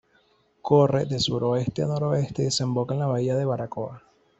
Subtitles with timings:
[0.69, 4.01] Corre de suroeste a noroeste y desemboca en la Bahía de Baracoa.